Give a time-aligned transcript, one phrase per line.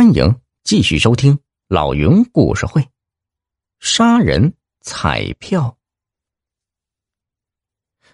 [0.00, 0.34] 欢迎
[0.64, 2.82] 继续收听老云故事会。
[3.80, 5.76] 杀人彩票。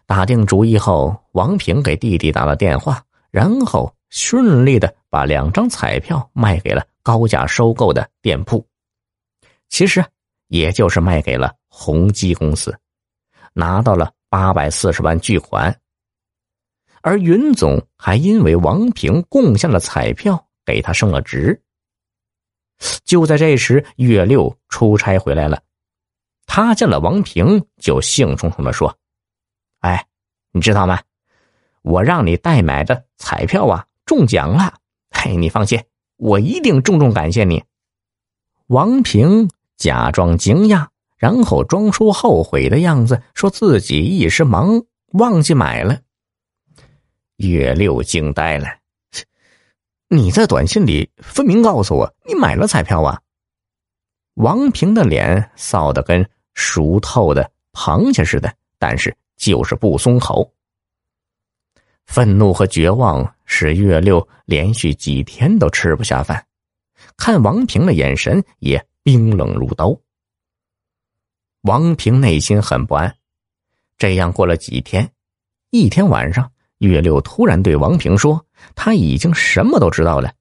[0.04, 8.66] 打定主意后，王平给弟弟打了电话，然后顺利的把两张彩票卖给了高价收购的店铺。
[9.68, 10.04] 其实，
[10.48, 12.76] 也就是卖给了宏基公司，
[13.52, 15.72] 拿到了八百四十万巨款。
[17.00, 20.42] 而云总还因为王平贡献了彩票。
[20.66, 21.62] 给他升了职。
[23.04, 25.62] 就在这时，岳六出差回来了。
[26.46, 28.96] 他见了王平，就兴冲冲的说
[29.80, 30.06] ：“哎，
[30.52, 31.00] 你知道吗？
[31.82, 34.74] 我让你代买的彩票啊，中奖了！
[35.10, 35.82] 嘿，你放心，
[36.16, 37.64] 我一定重重感谢你。”
[38.68, 46.00] 王平假装惊讶，然后装出后悔的样子，说自己一时忙忘记买了。
[47.36, 48.66] 岳六惊呆了。
[50.08, 53.20] 你在短信里分明告诉我你买了彩票啊！
[54.34, 60.52] 王平的脸臊得跟熟透的螃蟹似的，但是就是不松口。
[62.04, 66.46] 愤怒和绝望使岳六连续几天都吃不下饭，
[67.16, 69.98] 看王平的眼神也冰冷如刀。
[71.62, 73.12] 王平内心很不安。
[73.98, 75.10] 这样过了几天，
[75.70, 76.52] 一天晚上。
[76.78, 78.44] 岳六突然对王平说
[78.76, 80.32] ：“他已经什么都知道了，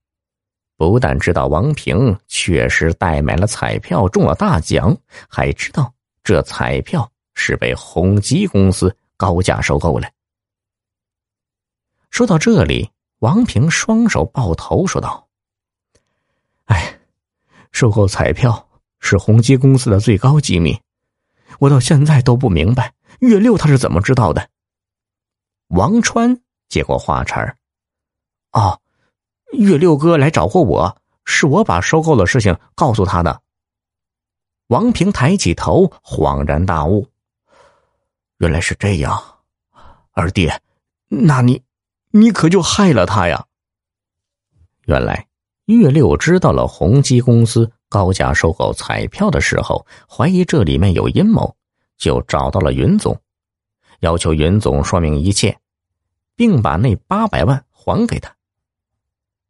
[0.77, 4.95] 不但知道王平确实代买了彩票中了大奖，
[5.27, 5.91] 还知道
[6.23, 10.07] 这彩票是被宏基公司高价收购了。”
[12.11, 15.27] 说到这里，王平双手抱头说道
[16.65, 16.99] ：“哎，
[17.71, 20.79] 收购彩票是宏基公司的最高机密，
[21.59, 24.49] 我到现在都不明白岳六他是怎么知道的。”
[25.69, 27.57] 王川接过话茬儿
[28.55, 28.79] ：“哦，
[29.51, 33.41] 岳六哥来找过我，是我把收购的事情告诉他的。”
[34.67, 37.09] 王平抬起头，恍然大悟
[38.39, 39.21] ：“原来是这样，
[40.13, 40.49] 二弟，
[41.09, 41.61] 那你，
[42.11, 43.45] 你可就害了他呀？”
[44.87, 45.27] 原来
[45.65, 51.55] 岳六知道了宏基公司高价收购彩票的时候，怀疑这里面有阴谋，
[51.97, 53.19] 就找到了云总。
[53.99, 55.59] 要求云总说明一切，
[56.37, 58.35] 并把那八百万还给他。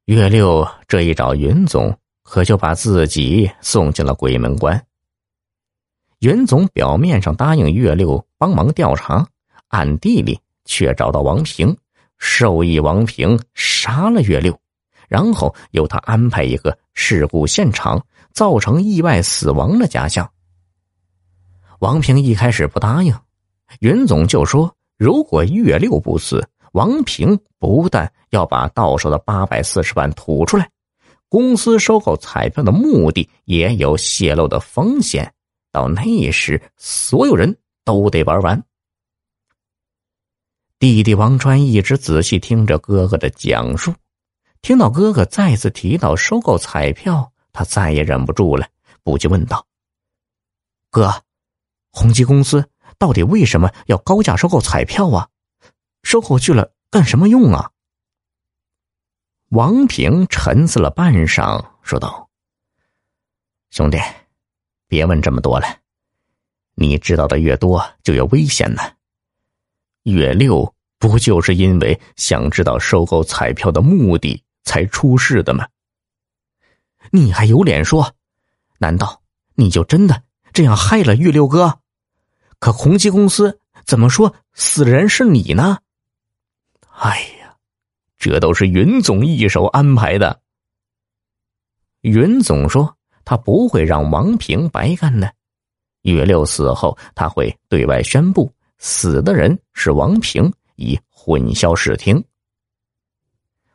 [0.06, 4.86] 岳六这一找云总，可就把自己送进了鬼门关。
[6.20, 9.28] 云总表面上答应岳六帮忙调查，
[9.70, 11.76] 暗地里却找到王平，
[12.20, 14.56] 授意王平杀了岳六，
[15.08, 20.32] 然后由他安排一个事故现场造成意外死亡的假象。
[21.80, 23.12] 王平一开始不答应。
[23.80, 30.70] 云总就说：“如果岳六不死，王平不但要把到手的八百四十万吐出来，
[31.30, 35.34] 公司收购彩票的目的也有泄露的风险。
[35.72, 38.62] 到那时，所有人都得玩完。”
[40.78, 43.94] 弟弟王川一直仔细听着哥哥的讲述，
[44.62, 48.68] 听到哥哥再次提到收购彩票，他再也忍不住了，
[49.02, 49.66] 不禁问道
[50.92, 51.24] ：“哥，
[51.92, 52.70] 宏基公司？”
[53.00, 55.30] 到底为什么要高价收购彩票啊？
[56.06, 57.72] 收购去了干什么用啊？
[59.50, 62.30] 王平沉思了半晌，说道
[63.72, 63.98] ：“兄弟，
[64.88, 65.66] 别问这么多了，
[66.76, 68.84] 你知道的越多就越危险呢。
[70.04, 75.68] 岳六不就是因为想知道收购彩票的目的才出事的吗？
[77.10, 78.14] 你还有脸说？
[78.78, 79.24] 难道
[79.56, 80.22] 你就真的
[80.54, 81.80] 这样害了玉六哥？”
[82.60, 85.80] 可宏基公司怎么说死人是你呢？
[86.98, 87.56] 哎呀，
[88.18, 90.40] 这都是云总一手安排的。
[92.02, 95.32] 云总说他不会让王平白干的。
[96.04, 102.24] 岳六死后，他会对外宣布死的人是王平，以混淆视听。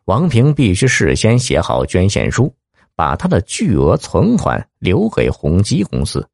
[0.04, 2.52] 王平必须事先写好捐献书，
[2.94, 6.26] 把他的巨额存款留给宏基公司，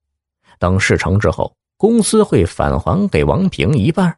[0.58, 1.54] 等事成之后。
[1.78, 4.16] 公司会返还给王平一半，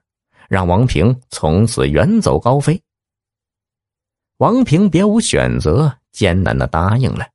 [0.48, 2.82] 让王平从此远走高飞。
[4.38, 7.26] 王平别无选择，艰难的答应了。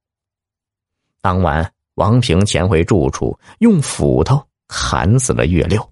[1.22, 5.88] 当晚，王平潜回住处，用斧头砍死了岳六。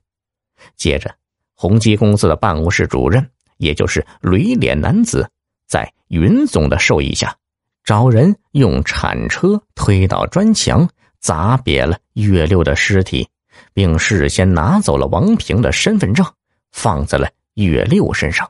[0.75, 1.13] 接着，
[1.53, 3.25] 宏基公司的办公室主任，
[3.57, 5.29] 也就是驴脸男子，
[5.67, 7.37] 在云总的授意下，
[7.83, 10.89] 找人用铲车推倒砖墙，
[11.19, 13.27] 砸瘪了岳六的尸体。
[13.73, 16.25] 并事先拿走了王平的身份证，
[16.71, 18.49] 放在了岳六身上。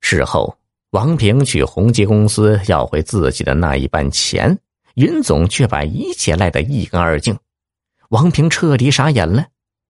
[0.00, 0.58] 事后，
[0.90, 4.58] 王平去宏基公司要回自己的那一半钱，
[4.94, 7.38] 云总却把一切赖得一干二净。
[8.08, 9.46] 王平彻底傻眼了。